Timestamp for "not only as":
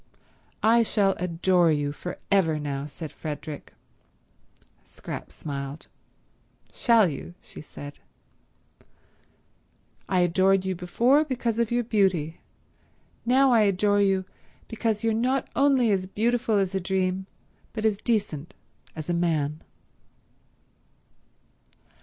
15.13-16.07